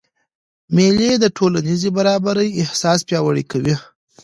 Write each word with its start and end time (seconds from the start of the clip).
مېلې 0.75 1.11
د 1.19 1.25
ټولنیزي 1.37 1.89
برابرۍ 1.97 2.49
احساس 2.61 2.99
پیاوړی 3.07 3.43
کوي. 3.51 3.75